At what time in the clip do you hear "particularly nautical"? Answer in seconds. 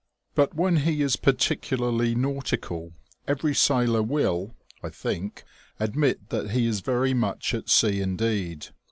1.15-2.93